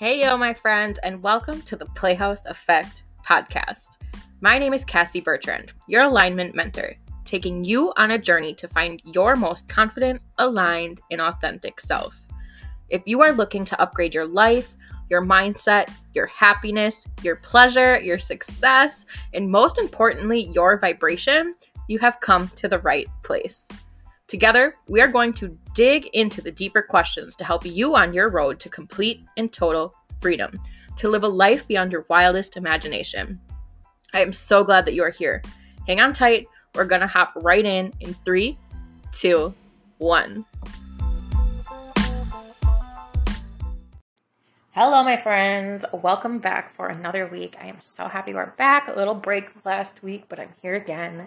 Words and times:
Hey, 0.00 0.22
yo, 0.22 0.34
my 0.38 0.54
friends, 0.54 0.98
and 1.02 1.22
welcome 1.22 1.60
to 1.60 1.76
the 1.76 1.84
Playhouse 1.84 2.46
Effect 2.46 3.04
podcast. 3.22 3.98
My 4.40 4.56
name 4.56 4.72
is 4.72 4.82
Cassie 4.82 5.20
Bertrand, 5.20 5.74
your 5.88 6.04
alignment 6.04 6.54
mentor, 6.54 6.94
taking 7.26 7.62
you 7.66 7.92
on 7.98 8.12
a 8.12 8.18
journey 8.18 8.54
to 8.54 8.66
find 8.66 9.02
your 9.04 9.36
most 9.36 9.68
confident, 9.68 10.22
aligned, 10.38 11.02
and 11.10 11.20
authentic 11.20 11.78
self. 11.80 12.16
If 12.88 13.02
you 13.04 13.20
are 13.20 13.32
looking 13.32 13.66
to 13.66 13.78
upgrade 13.78 14.14
your 14.14 14.24
life, 14.24 14.74
your 15.10 15.20
mindset, 15.20 15.92
your 16.14 16.28
happiness, 16.28 17.06
your 17.20 17.36
pleasure, 17.36 18.00
your 18.00 18.18
success, 18.18 19.04
and 19.34 19.50
most 19.50 19.78
importantly, 19.78 20.50
your 20.54 20.78
vibration, 20.78 21.54
you 21.88 21.98
have 21.98 22.20
come 22.20 22.48
to 22.56 22.68
the 22.68 22.78
right 22.78 23.06
place. 23.22 23.66
Together, 24.30 24.76
we 24.86 25.00
are 25.00 25.08
going 25.08 25.32
to 25.32 25.58
dig 25.74 26.06
into 26.12 26.40
the 26.40 26.52
deeper 26.52 26.82
questions 26.82 27.34
to 27.34 27.42
help 27.42 27.66
you 27.66 27.96
on 27.96 28.14
your 28.14 28.28
road 28.28 28.60
to 28.60 28.68
complete 28.68 29.24
and 29.36 29.52
total 29.52 29.92
freedom, 30.20 30.56
to 30.94 31.08
live 31.08 31.24
a 31.24 31.28
life 31.28 31.66
beyond 31.66 31.90
your 31.90 32.06
wildest 32.08 32.56
imagination. 32.56 33.40
I 34.14 34.20
am 34.20 34.32
so 34.32 34.62
glad 34.62 34.84
that 34.84 34.94
you 34.94 35.02
are 35.02 35.10
here. 35.10 35.42
Hang 35.88 35.98
on 35.98 36.12
tight. 36.12 36.46
We're 36.76 36.84
going 36.84 37.00
to 37.00 37.08
hop 37.08 37.32
right 37.42 37.64
in 37.64 37.92
in 37.98 38.14
three, 38.24 38.56
two, 39.10 39.52
one. 39.98 40.44
Hello, 44.70 45.02
my 45.02 45.20
friends. 45.20 45.84
Welcome 45.92 46.38
back 46.38 46.76
for 46.76 46.86
another 46.86 47.26
week. 47.26 47.56
I 47.60 47.66
am 47.66 47.80
so 47.80 48.06
happy 48.06 48.32
we're 48.32 48.54
back. 48.56 48.86
A 48.86 48.92
little 48.92 49.16
break 49.16 49.46
last 49.64 50.04
week, 50.04 50.26
but 50.28 50.38
I'm 50.38 50.54
here 50.62 50.76
again. 50.76 51.26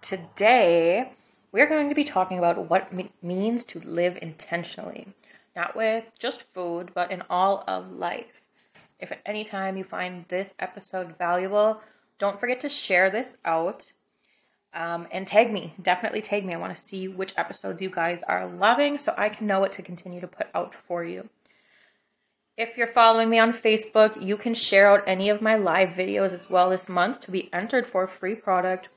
Today, 0.00 1.12
we're 1.52 1.68
going 1.68 1.88
to 1.88 1.94
be 1.94 2.04
talking 2.04 2.38
about 2.38 2.68
what 2.68 2.88
it 2.92 3.10
means 3.22 3.64
to 3.66 3.80
live 3.80 4.18
intentionally, 4.20 5.08
not 5.56 5.74
with 5.74 6.10
just 6.18 6.42
food, 6.42 6.90
but 6.94 7.10
in 7.10 7.22
all 7.30 7.64
of 7.66 7.92
life. 7.92 8.42
If 9.00 9.12
at 9.12 9.22
any 9.24 9.44
time 9.44 9.76
you 9.76 9.84
find 9.84 10.24
this 10.28 10.54
episode 10.58 11.16
valuable, 11.18 11.80
don't 12.18 12.40
forget 12.40 12.60
to 12.60 12.68
share 12.68 13.10
this 13.10 13.36
out 13.44 13.92
um, 14.74 15.06
and 15.10 15.26
tag 15.26 15.52
me. 15.52 15.74
Definitely 15.80 16.20
tag 16.20 16.44
me. 16.44 16.54
I 16.54 16.58
want 16.58 16.76
to 16.76 16.82
see 16.82 17.08
which 17.08 17.34
episodes 17.36 17.80
you 17.80 17.90
guys 17.90 18.22
are 18.24 18.46
loving 18.46 18.98
so 18.98 19.14
I 19.16 19.28
can 19.28 19.46
know 19.46 19.60
what 19.60 19.72
to 19.72 19.82
continue 19.82 20.20
to 20.20 20.26
put 20.26 20.48
out 20.54 20.74
for 20.74 21.04
you. 21.04 21.28
If 22.56 22.76
you're 22.76 22.88
following 22.88 23.30
me 23.30 23.38
on 23.38 23.52
Facebook, 23.52 24.20
you 24.20 24.36
can 24.36 24.52
share 24.52 24.90
out 24.90 25.04
any 25.06 25.30
of 25.30 25.40
my 25.40 25.54
live 25.54 25.90
videos 25.90 26.32
as 26.32 26.50
well 26.50 26.70
this 26.70 26.88
month 26.88 27.20
to 27.20 27.30
be 27.30 27.52
entered 27.52 27.86
for 27.86 28.02
a 28.02 28.08
free 28.08 28.34
product 28.34 28.88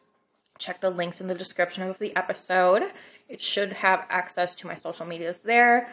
check 0.62 0.80
the 0.80 0.90
links 0.90 1.20
in 1.20 1.28
the 1.28 1.36
description 1.36 1.84
of 1.84 2.00
the 2.00 2.16
episode. 2.16 2.84
It 3.28 3.42
should 3.42 3.74
have 3.74 4.06
access 4.10 4.56
to 4.56 4.68
my 4.68 4.76
social 4.76 5.06
medias 5.06 5.40
there. 5.40 5.90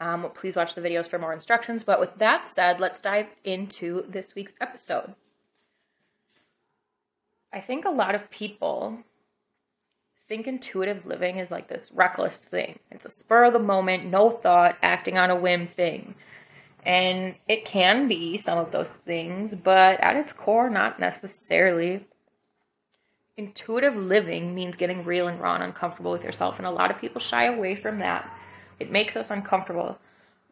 Um, 0.00 0.30
please 0.34 0.56
watch 0.56 0.74
the 0.74 0.80
videos 0.80 1.08
for 1.08 1.18
more 1.18 1.32
instructions. 1.32 1.82
But 1.82 2.00
with 2.00 2.16
that 2.18 2.44
said, 2.44 2.80
let's 2.80 3.00
dive 3.00 3.26
into 3.44 4.04
this 4.08 4.34
week's 4.34 4.54
episode. 4.60 5.14
I 7.52 7.60
think 7.60 7.84
a 7.84 7.90
lot 7.90 8.14
of 8.14 8.30
people 8.30 8.98
think 10.28 10.46
intuitive 10.46 11.04
living 11.06 11.38
is 11.38 11.50
like 11.50 11.68
this 11.68 11.90
reckless 11.92 12.38
thing. 12.38 12.78
It's 12.90 13.04
a 13.04 13.10
spur 13.10 13.44
of 13.44 13.52
the 13.52 13.58
moment, 13.58 14.06
no 14.06 14.30
thought, 14.30 14.78
acting 14.80 15.18
on 15.18 15.28
a 15.28 15.36
whim 15.36 15.66
thing. 15.66 16.14
And 16.86 17.34
it 17.48 17.64
can 17.64 18.06
be 18.06 18.38
some 18.38 18.56
of 18.56 18.70
those 18.70 18.90
things, 18.90 19.54
but 19.54 20.00
at 20.00 20.16
its 20.16 20.32
core, 20.32 20.70
not 20.70 21.00
necessarily. 21.00 22.06
Intuitive 23.40 23.96
living 23.96 24.54
means 24.54 24.76
getting 24.76 25.02
real 25.02 25.26
and 25.26 25.40
raw 25.40 25.54
and 25.54 25.64
uncomfortable 25.64 26.12
with 26.12 26.22
yourself, 26.22 26.58
and 26.58 26.66
a 26.66 26.70
lot 26.70 26.90
of 26.90 27.00
people 27.00 27.22
shy 27.22 27.46
away 27.46 27.74
from 27.74 28.00
that. 28.00 28.30
It 28.78 28.92
makes 28.92 29.16
us 29.16 29.30
uncomfortable. 29.30 29.98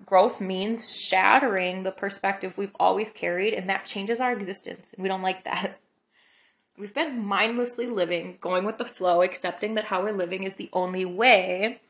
Growth 0.06 0.40
means 0.40 0.98
shattering 0.98 1.82
the 1.82 1.90
perspective 1.92 2.56
we've 2.56 2.74
always 2.80 3.10
carried, 3.10 3.52
and 3.52 3.68
that 3.68 3.84
changes 3.84 4.20
our 4.20 4.32
existence, 4.32 4.90
and 4.94 5.02
we 5.02 5.08
don't 5.10 5.20
like 5.20 5.44
that. 5.44 5.78
We've 6.78 6.94
been 6.94 7.22
mindlessly 7.22 7.88
living, 7.88 8.38
going 8.40 8.64
with 8.64 8.78
the 8.78 8.86
flow, 8.86 9.20
accepting 9.20 9.74
that 9.74 9.84
how 9.84 10.02
we're 10.02 10.12
living 10.12 10.44
is 10.44 10.54
the 10.54 10.70
only 10.72 11.04
way. 11.04 11.82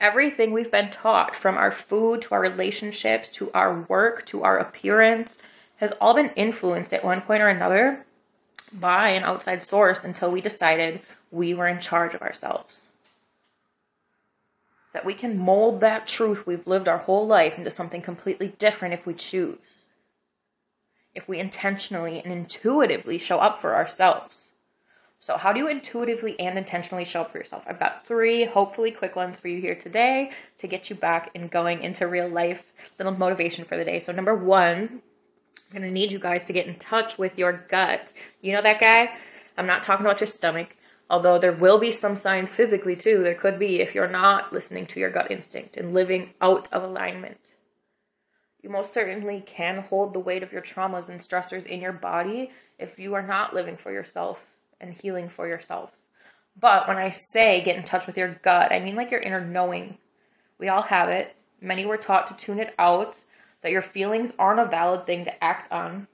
Everything 0.00 0.52
we've 0.52 0.70
been 0.70 0.90
taught, 0.90 1.34
from 1.34 1.56
our 1.56 1.70
food 1.70 2.22
to 2.22 2.34
our 2.34 2.40
relationships 2.40 3.30
to 3.30 3.50
our 3.52 3.86
work 3.88 4.26
to 4.26 4.42
our 4.42 4.58
appearance, 4.58 5.38
has 5.76 5.92
all 6.00 6.12
been 6.12 6.32
influenced 6.36 6.92
at 6.92 7.04
one 7.04 7.22
point 7.22 7.40
or 7.40 7.48
another 7.48 8.04
by 8.80 9.10
an 9.10 9.24
outside 9.24 9.62
source 9.62 10.04
until 10.04 10.30
we 10.30 10.40
decided 10.40 11.00
we 11.30 11.54
were 11.54 11.66
in 11.66 11.80
charge 11.80 12.14
of 12.14 12.22
ourselves. 12.22 12.86
That 14.92 15.04
we 15.04 15.14
can 15.14 15.38
mold 15.38 15.80
that 15.80 16.06
truth 16.06 16.46
we've 16.46 16.66
lived 16.66 16.88
our 16.88 16.98
whole 16.98 17.26
life 17.26 17.58
into 17.58 17.70
something 17.70 18.02
completely 18.02 18.54
different 18.58 18.94
if 18.94 19.06
we 19.06 19.14
choose. 19.14 19.86
If 21.14 21.28
we 21.28 21.38
intentionally 21.38 22.20
and 22.22 22.32
intuitively 22.32 23.18
show 23.18 23.38
up 23.38 23.60
for 23.60 23.74
ourselves. 23.74 24.50
So, 25.18 25.36
how 25.36 25.52
do 25.52 25.58
you 25.58 25.68
intuitively 25.68 26.38
and 26.38 26.58
intentionally 26.58 27.04
show 27.04 27.22
up 27.22 27.32
for 27.32 27.38
yourself? 27.38 27.64
I've 27.66 27.80
got 27.80 28.06
three, 28.06 28.44
hopefully, 28.44 28.90
quick 28.90 29.16
ones 29.16 29.40
for 29.40 29.48
you 29.48 29.60
here 29.60 29.74
today 29.74 30.30
to 30.58 30.66
get 30.66 30.88
you 30.88 30.96
back 30.96 31.30
and 31.34 31.50
going 31.50 31.82
into 31.82 32.06
real 32.06 32.28
life, 32.28 32.62
little 32.98 33.14
motivation 33.14 33.64
for 33.64 33.76
the 33.76 33.84
day. 33.84 33.98
So, 33.98 34.12
number 34.12 34.34
one, 34.34 35.02
I'm 35.66 35.78
going 35.78 35.88
to 35.88 35.92
need 35.92 36.12
you 36.12 36.18
guys 36.18 36.46
to 36.46 36.52
get 36.52 36.66
in 36.66 36.76
touch 36.76 37.18
with 37.18 37.36
your 37.38 37.64
gut. 37.68 38.12
You 38.40 38.52
know 38.52 38.62
that 38.62 38.80
guy? 38.80 39.10
I'm 39.58 39.66
not 39.66 39.82
talking 39.82 40.06
about 40.06 40.20
your 40.20 40.28
stomach, 40.28 40.76
although 41.10 41.38
there 41.38 41.52
will 41.52 41.80
be 41.80 41.90
some 41.90 42.14
signs 42.14 42.54
physically 42.54 42.94
too. 42.94 43.22
There 43.22 43.34
could 43.34 43.58
be 43.58 43.80
if 43.80 43.94
you're 43.94 44.08
not 44.08 44.52
listening 44.52 44.86
to 44.86 45.00
your 45.00 45.10
gut 45.10 45.30
instinct 45.30 45.76
and 45.76 45.92
living 45.92 46.34
out 46.40 46.68
of 46.72 46.84
alignment. 46.84 47.40
You 48.62 48.70
most 48.70 48.94
certainly 48.94 49.42
can 49.44 49.78
hold 49.78 50.12
the 50.12 50.20
weight 50.20 50.42
of 50.42 50.52
your 50.52 50.62
traumas 50.62 51.08
and 51.08 51.20
stressors 51.20 51.66
in 51.66 51.80
your 51.80 51.92
body 51.92 52.50
if 52.78 52.98
you 52.98 53.14
are 53.14 53.26
not 53.26 53.54
living 53.54 53.76
for 53.76 53.92
yourself 53.92 54.38
and 54.80 54.92
healing 54.92 55.28
for 55.28 55.48
yourself. 55.48 55.90
But 56.58 56.88
when 56.88 56.96
I 56.96 57.10
say 57.10 57.62
get 57.62 57.76
in 57.76 57.84
touch 57.84 58.06
with 58.06 58.16
your 58.16 58.40
gut, 58.42 58.72
I 58.72 58.80
mean 58.80 58.94
like 58.94 59.10
your 59.10 59.20
inner 59.20 59.44
knowing. 59.44 59.98
We 60.58 60.68
all 60.68 60.82
have 60.82 61.08
it. 61.08 61.34
Many 61.60 61.86
were 61.86 61.96
taught 61.96 62.26
to 62.28 62.34
tune 62.34 62.58
it 62.58 62.74
out 62.78 63.20
that 63.66 63.72
your 63.72 63.82
feelings 63.82 64.32
aren't 64.38 64.60
a 64.60 64.64
valid 64.64 65.06
thing 65.06 65.24
to 65.24 65.42
act 65.44 65.72
on. 65.72 66.06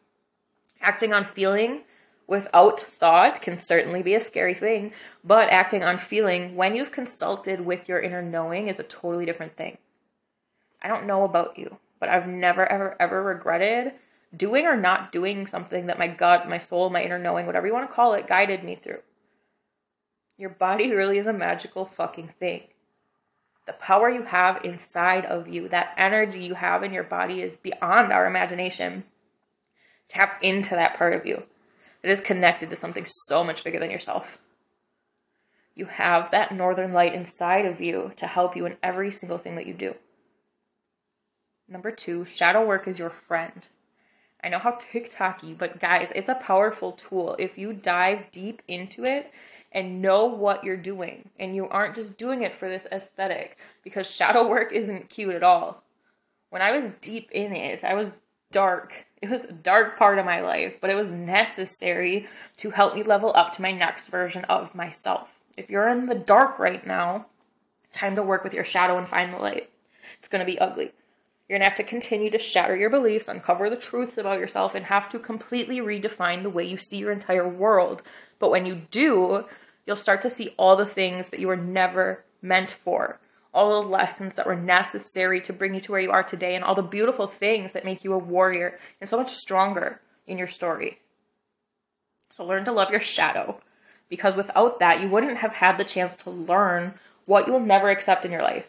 Acting 0.80 1.12
on 1.12 1.22
feeling 1.22 1.82
without 2.26 2.80
thought 2.80 3.42
can 3.42 3.58
certainly 3.58 4.02
be 4.02 4.14
a 4.14 4.20
scary 4.20 4.54
thing, 4.54 4.90
but 5.22 5.50
acting 5.50 5.84
on 5.84 5.98
feeling 5.98 6.56
when 6.56 6.74
you've 6.74 6.90
consulted 6.90 7.60
with 7.60 7.90
your 7.90 8.00
inner 8.00 8.22
knowing 8.22 8.68
is 8.68 8.78
a 8.78 8.84
totally 8.84 9.26
different 9.26 9.54
thing. 9.54 9.76
I 10.80 10.88
don't 10.88 11.06
know 11.06 11.24
about 11.24 11.58
you, 11.58 11.76
but 12.00 12.08
I've 12.08 12.26
never, 12.26 12.64
ever, 12.64 12.96
ever 12.98 13.22
regretted 13.22 13.92
doing 14.34 14.64
or 14.64 14.74
not 14.74 15.12
doing 15.12 15.46
something 15.46 15.88
that 15.88 15.98
my 15.98 16.08
gut, 16.08 16.48
my 16.48 16.56
soul, 16.56 16.88
my 16.88 17.02
inner 17.02 17.18
knowing, 17.18 17.44
whatever 17.44 17.66
you 17.66 17.74
want 17.74 17.86
to 17.86 17.94
call 17.94 18.14
it, 18.14 18.26
guided 18.26 18.64
me 18.64 18.76
through. 18.82 19.02
Your 20.38 20.48
body 20.48 20.90
really 20.90 21.18
is 21.18 21.26
a 21.26 21.34
magical 21.34 21.84
fucking 21.84 22.32
thing 22.40 22.62
the 23.66 23.72
power 23.74 24.10
you 24.10 24.24
have 24.24 24.64
inside 24.64 25.24
of 25.24 25.48
you, 25.48 25.68
that 25.68 25.94
energy 25.96 26.40
you 26.40 26.54
have 26.54 26.82
in 26.82 26.92
your 26.92 27.04
body 27.04 27.42
is 27.42 27.56
beyond 27.56 28.12
our 28.12 28.26
imagination. 28.26 29.04
Tap 30.08 30.42
into 30.42 30.70
that 30.70 30.98
part 30.98 31.14
of 31.14 31.24
you 31.24 31.44
It 32.02 32.10
is 32.10 32.20
connected 32.20 32.68
to 32.70 32.76
something 32.76 33.06
so 33.06 33.44
much 33.44 33.64
bigger 33.64 33.78
than 33.78 33.90
yourself. 33.90 34.38
You 35.74 35.86
have 35.86 36.30
that 36.32 36.52
northern 36.52 36.92
light 36.92 37.14
inside 37.14 37.64
of 37.64 37.80
you 37.80 38.12
to 38.16 38.26
help 38.26 38.56
you 38.56 38.66
in 38.66 38.76
every 38.82 39.10
single 39.10 39.38
thing 39.38 39.54
that 39.54 39.66
you 39.66 39.72
do. 39.72 39.94
Number 41.68 41.90
two, 41.90 42.24
shadow 42.24 42.66
work 42.66 42.86
is 42.86 42.98
your 42.98 43.08
friend. 43.08 43.66
I 44.44 44.48
know 44.48 44.58
how 44.58 44.72
TikToky, 44.72 45.56
but 45.56 45.80
guys, 45.80 46.12
it's 46.14 46.28
a 46.28 46.34
powerful 46.34 46.92
tool. 46.92 47.36
If 47.38 47.56
you 47.56 47.72
dive 47.72 48.30
deep 48.32 48.60
into 48.66 49.04
it 49.04 49.30
and 49.72 50.00
know 50.00 50.26
what 50.26 50.64
you're 50.64 50.76
doing. 50.76 51.28
And 51.40 51.56
you 51.56 51.68
aren't 51.68 51.94
just 51.94 52.16
doing 52.16 52.42
it 52.42 52.58
for 52.58 52.68
this 52.68 52.86
aesthetic 52.92 53.58
because 53.82 54.10
shadow 54.10 54.48
work 54.50 54.72
isn't 54.72 55.08
cute 55.08 55.34
at 55.34 55.42
all. 55.42 55.82
When 56.50 56.62
I 56.62 56.72
was 56.72 56.92
deep 57.00 57.30
in 57.32 57.52
it, 57.54 57.82
I 57.82 57.94
was 57.94 58.12
dark. 58.52 59.06
It 59.22 59.30
was 59.30 59.44
a 59.44 59.52
dark 59.52 59.98
part 59.98 60.18
of 60.18 60.26
my 60.26 60.40
life, 60.40 60.74
but 60.80 60.90
it 60.90 60.96
was 60.96 61.10
necessary 61.10 62.26
to 62.58 62.70
help 62.70 62.94
me 62.94 63.02
level 63.02 63.32
up 63.34 63.52
to 63.52 63.62
my 63.62 63.72
next 63.72 64.08
version 64.08 64.44
of 64.44 64.74
myself. 64.74 65.40
If 65.56 65.70
you're 65.70 65.88
in 65.88 66.06
the 66.06 66.14
dark 66.14 66.58
right 66.58 66.86
now, 66.86 67.26
time 67.92 68.16
to 68.16 68.22
work 68.22 68.44
with 68.44 68.54
your 68.54 68.64
shadow 68.64 68.98
and 68.98 69.08
find 69.08 69.32
the 69.32 69.38
light. 69.38 69.70
It's 70.18 70.28
going 70.28 70.40
to 70.40 70.50
be 70.50 70.58
ugly. 70.58 70.92
You're 71.48 71.58
going 71.58 71.66
to 71.66 71.68
have 71.68 71.78
to 71.78 71.84
continue 71.84 72.30
to 72.30 72.38
shatter 72.38 72.76
your 72.76 72.90
beliefs, 72.90 73.28
uncover 73.28 73.68
the 73.68 73.76
truths 73.76 74.16
about 74.16 74.38
yourself, 74.38 74.74
and 74.74 74.86
have 74.86 75.08
to 75.10 75.18
completely 75.18 75.80
redefine 75.80 76.42
the 76.42 76.50
way 76.50 76.64
you 76.64 76.76
see 76.76 76.96
your 76.98 77.12
entire 77.12 77.48
world. 77.48 78.02
But 78.38 78.50
when 78.50 78.64
you 78.64 78.82
do, 78.90 79.44
you'll 79.86 79.96
start 79.96 80.22
to 80.22 80.30
see 80.30 80.54
all 80.56 80.76
the 80.76 80.86
things 80.86 81.28
that 81.28 81.40
you 81.40 81.48
were 81.48 81.56
never 81.56 82.24
meant 82.40 82.72
for, 82.72 83.18
all 83.54 83.82
the 83.82 83.88
lessons 83.88 84.34
that 84.34 84.46
were 84.46 84.56
necessary 84.56 85.40
to 85.40 85.52
bring 85.52 85.74
you 85.74 85.80
to 85.80 85.92
where 85.92 86.00
you 86.00 86.10
are 86.10 86.22
today, 86.22 86.54
and 86.54 86.64
all 86.64 86.74
the 86.74 86.82
beautiful 86.82 87.26
things 87.26 87.72
that 87.72 87.84
make 87.84 88.04
you 88.04 88.12
a 88.12 88.18
warrior 88.18 88.78
and 89.00 89.08
so 89.08 89.16
much 89.16 89.30
stronger 89.30 90.00
in 90.26 90.38
your 90.38 90.46
story. 90.46 90.98
So 92.30 92.44
learn 92.44 92.64
to 92.64 92.72
love 92.72 92.90
your 92.90 93.00
shadow, 93.00 93.60
because 94.08 94.36
without 94.36 94.78
that, 94.80 95.00
you 95.00 95.08
wouldn't 95.08 95.38
have 95.38 95.52
had 95.54 95.76
the 95.76 95.84
chance 95.84 96.16
to 96.16 96.30
learn 96.30 96.94
what 97.26 97.46
you 97.46 97.52
will 97.52 97.60
never 97.60 97.90
accept 97.90 98.24
in 98.24 98.32
your 98.32 98.42
life. 98.42 98.66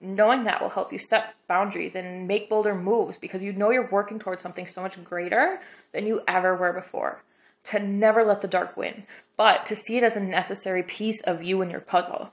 Knowing 0.00 0.44
that 0.44 0.62
will 0.62 0.68
help 0.68 0.92
you 0.92 0.98
set 0.98 1.34
boundaries 1.48 1.96
and 1.96 2.28
make 2.28 2.48
bolder 2.48 2.74
moves 2.74 3.18
because 3.18 3.42
you 3.42 3.52
know 3.52 3.70
you're 3.70 3.90
working 3.90 4.18
towards 4.18 4.40
something 4.40 4.66
so 4.66 4.80
much 4.80 5.02
greater 5.02 5.60
than 5.92 6.06
you 6.06 6.22
ever 6.28 6.54
were 6.54 6.72
before. 6.72 7.22
To 7.68 7.78
never 7.78 8.24
let 8.24 8.40
the 8.40 8.48
dark 8.48 8.76
win, 8.76 9.04
but 9.36 9.66
to 9.66 9.76
see 9.76 9.96
it 9.96 10.02
as 10.02 10.16
a 10.16 10.20
necessary 10.20 10.82
piece 10.82 11.20
of 11.22 11.42
you 11.42 11.60
and 11.60 11.70
your 11.70 11.80
puzzle. 11.80 12.32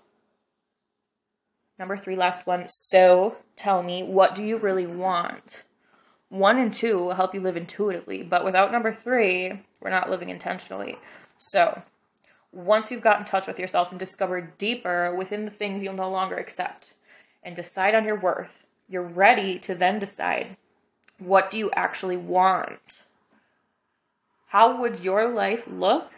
Number 1.77 1.97
three, 1.97 2.15
last 2.15 2.47
one. 2.47 2.65
So 2.67 3.35
tell 3.55 3.83
me, 3.83 4.03
what 4.03 4.33
do 4.33 4.43
you 4.43 4.57
really 4.57 4.87
want? 4.87 5.63
One 6.29 6.57
and 6.57 6.73
two 6.73 6.97
will 6.97 7.15
help 7.15 7.33
you 7.33 7.41
live 7.41 7.57
intuitively, 7.57 8.23
but 8.23 8.45
without 8.45 8.71
number 8.71 8.93
three, 8.93 9.61
we're 9.81 9.89
not 9.89 10.09
living 10.09 10.29
intentionally. 10.29 10.97
So, 11.37 11.81
once 12.51 12.89
you've 12.89 13.01
got 13.01 13.19
in 13.19 13.25
touch 13.25 13.45
with 13.45 13.59
yourself 13.59 13.91
and 13.91 13.99
discovered 13.99 14.57
deeper 14.57 15.13
within 15.13 15.45
the 15.45 15.51
things 15.51 15.83
you'll 15.83 15.93
no 15.93 16.09
longer 16.09 16.37
accept 16.37 16.93
and 17.43 17.55
decide 17.55 17.93
on 17.93 18.05
your 18.05 18.19
worth, 18.19 18.65
you're 18.87 19.03
ready 19.03 19.59
to 19.59 19.75
then 19.75 19.99
decide 19.99 20.55
what 21.19 21.51
do 21.51 21.57
you 21.57 21.71
actually 21.71 22.17
want? 22.17 23.01
How 24.47 24.79
would 24.79 24.99
your 24.99 25.29
life 25.29 25.65
look 25.67 26.11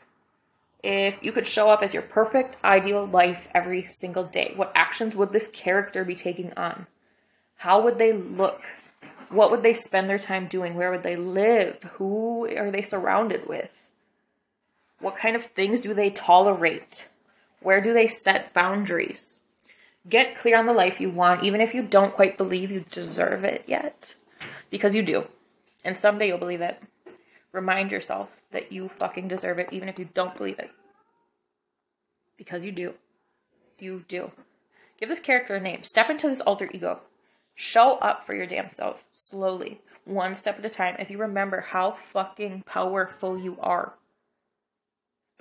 if 0.83 1.21
you 1.23 1.31
could 1.31 1.47
show 1.47 1.69
up 1.69 1.81
as 1.81 1.93
your 1.93 2.03
perfect 2.03 2.57
ideal 2.63 3.05
life 3.05 3.47
every 3.53 3.83
single 3.83 4.23
day? 4.23 4.53
What 4.55 4.71
actions 4.75 5.15
would 5.15 5.31
this 5.31 5.47
character 5.47 6.03
be 6.05 6.15
taking 6.15 6.53
on? 6.55 6.87
How 7.57 7.81
would 7.81 7.97
they 7.97 8.13
look? 8.13 8.61
What 9.29 9.51
would 9.51 9.63
they 9.63 9.73
spend 9.73 10.09
their 10.09 10.19
time 10.19 10.47
doing? 10.47 10.75
Where 10.75 10.91
would 10.91 11.03
they 11.03 11.15
live? 11.15 11.83
Who 11.93 12.47
are 12.55 12.71
they 12.71 12.81
surrounded 12.81 13.47
with? 13.47 13.89
What 14.99 15.17
kind 15.17 15.35
of 15.35 15.45
things 15.45 15.81
do 15.81 15.93
they 15.93 16.09
tolerate? 16.09 17.07
Where 17.61 17.81
do 17.81 17.93
they 17.93 18.07
set 18.07 18.53
boundaries? 18.53 19.39
Get 20.07 20.37
clear 20.37 20.57
on 20.57 20.65
the 20.65 20.73
life 20.73 21.01
you 21.01 21.09
want, 21.09 21.43
even 21.43 21.59
if 21.59 21.73
you 21.73 21.81
don't 21.81 22.13
quite 22.13 22.37
believe 22.37 22.71
you 22.71 22.85
deserve 22.89 23.43
it 23.43 23.63
yet. 23.67 24.13
Because 24.69 24.95
you 24.95 25.03
do. 25.03 25.25
And 25.83 25.97
someday 25.97 26.27
you'll 26.27 26.37
believe 26.37 26.61
it. 26.61 26.81
Remind 27.57 27.89
yourself 27.89 28.29
that 28.51 28.71
you 28.71 28.87
fucking 28.99 29.27
deserve 29.27 29.57
it, 29.57 29.73
even 29.73 29.89
if 29.89 29.97
you 29.97 30.07
don't 30.13 30.37
believe 30.37 30.59
it. 30.59 30.69
Because 32.37 32.63
you 32.63 32.71
do. 32.71 32.93
You 33.79 34.05
do. 34.07 34.29
Give 34.99 35.09
this 35.09 35.19
character 35.19 35.55
a 35.55 35.59
name. 35.59 35.81
Step 35.81 36.11
into 36.11 36.29
this 36.29 36.41
alter 36.41 36.69
ego. 36.71 36.99
Show 37.55 37.93
up 37.93 38.23
for 38.23 38.35
your 38.35 38.45
damn 38.45 38.69
self 38.69 39.05
slowly, 39.11 39.81
one 40.05 40.35
step 40.35 40.59
at 40.59 40.65
a 40.65 40.69
time, 40.69 40.97
as 40.99 41.09
you 41.09 41.17
remember 41.17 41.61
how 41.61 41.93
fucking 41.93 42.61
powerful 42.67 43.39
you 43.39 43.57
are. 43.59 43.95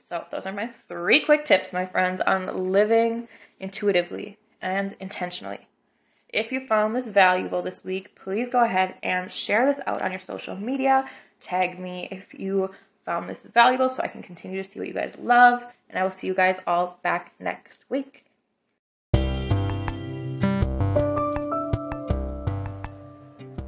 So, 0.02 0.24
those 0.32 0.46
are 0.46 0.52
my 0.54 0.68
three 0.68 1.20
quick 1.20 1.44
tips, 1.44 1.74
my 1.74 1.84
friends, 1.84 2.22
on 2.22 2.72
living 2.72 3.28
intuitively 3.60 4.38
and 4.62 4.96
intentionally. 5.00 5.68
If 6.30 6.50
you 6.50 6.66
found 6.66 6.96
this 6.96 7.08
valuable 7.08 7.60
this 7.60 7.84
week, 7.84 8.16
please 8.16 8.48
go 8.48 8.64
ahead 8.64 8.94
and 9.02 9.30
share 9.30 9.66
this 9.66 9.80
out 9.86 10.00
on 10.00 10.12
your 10.12 10.20
social 10.20 10.56
media. 10.56 11.04
Tag 11.40 11.78
me 11.78 12.08
if 12.10 12.34
you 12.34 12.70
found 13.04 13.28
this 13.28 13.42
valuable 13.42 13.88
so 13.88 14.02
I 14.02 14.08
can 14.08 14.22
continue 14.22 14.62
to 14.62 14.68
see 14.68 14.78
what 14.78 14.88
you 14.88 14.94
guys 14.94 15.16
love. 15.18 15.62
And 15.88 15.98
I 15.98 16.02
will 16.02 16.10
see 16.10 16.26
you 16.26 16.34
guys 16.34 16.60
all 16.66 16.98
back 17.02 17.32
next 17.38 17.84
week. 17.88 18.24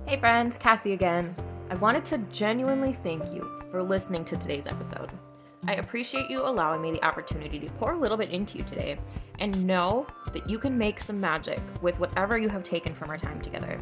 Hey 0.07 0.19
friends, 0.19 0.57
Cassie 0.59 0.93
again. 0.93 1.37
I 1.71 1.75
wanted 1.75 2.05
to 2.07 2.19
genuinely 2.33 2.97
thank 3.03 3.23
you 3.33 3.61
for 3.71 3.83
listening 3.83 4.25
to 4.25 4.37
today's 4.37 4.67
episode. 4.67 5.13
I 5.67 5.75
appreciate 5.75 6.31
you 6.31 6.41
allowing 6.41 6.81
me 6.81 6.93
the 6.93 7.05
opportunity 7.05 7.59
to 7.59 7.67
pour 7.73 7.93
a 7.93 7.99
little 7.99 8.17
bit 8.17 8.31
into 8.31 8.57
you 8.57 8.65
today 8.65 8.99
and 9.39 9.67
know 9.67 10.07
that 10.33 10.49
you 10.49 10.59
can 10.59 10.79
make 10.79 11.01
some 11.01 11.21
magic 11.21 11.61
with 11.83 11.99
whatever 12.01 12.39
you 12.39 12.49
have 12.49 12.65
taken 12.65 12.95
from 12.95 13.11
our 13.11 13.19
time 13.19 13.41
together. 13.41 13.79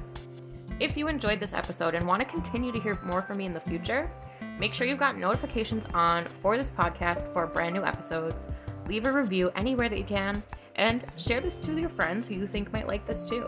If 0.78 0.96
you 0.96 1.08
enjoyed 1.08 1.40
this 1.40 1.54
episode 1.54 1.94
and 1.94 2.06
want 2.06 2.20
to 2.20 2.28
continue 2.28 2.70
to 2.70 2.78
hear 2.78 2.98
more 3.02 3.22
from 3.22 3.38
me 3.38 3.46
in 3.46 3.54
the 3.54 3.60
future, 3.60 4.10
make 4.58 4.74
sure 4.74 4.86
you've 4.86 4.98
got 4.98 5.16
notifications 5.16 5.84
on 5.94 6.28
for 6.42 6.58
this 6.58 6.70
podcast 6.70 7.32
for 7.32 7.46
brand 7.46 7.74
new 7.74 7.82
episodes. 7.82 8.42
Leave 8.86 9.06
a 9.06 9.12
review 9.12 9.50
anywhere 9.56 9.88
that 9.88 9.98
you 9.98 10.04
can 10.04 10.42
and 10.74 11.04
share 11.16 11.40
this 11.40 11.56
to 11.56 11.78
your 11.80 11.88
friends 11.88 12.28
who 12.28 12.34
you 12.34 12.46
think 12.46 12.72
might 12.74 12.86
like 12.86 13.06
this 13.06 13.26
too. 13.26 13.46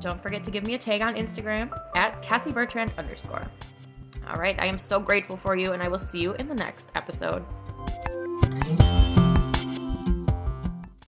Don't 0.00 0.22
forget 0.22 0.44
to 0.44 0.50
give 0.50 0.66
me 0.66 0.74
a 0.74 0.78
tag 0.78 1.00
on 1.00 1.14
Instagram 1.14 1.70
at 1.96 2.20
Cassie 2.22 2.52
Bertrand 2.52 2.92
underscore. 2.98 3.42
All 4.28 4.36
right, 4.36 4.58
I 4.60 4.66
am 4.66 4.78
so 4.78 5.00
grateful 5.00 5.38
for 5.38 5.56
you, 5.56 5.72
and 5.72 5.82
I 5.82 5.88
will 5.88 5.98
see 5.98 6.20
you 6.20 6.34
in 6.34 6.48
the 6.48 6.54
next 6.54 6.90
episode. 6.94 7.42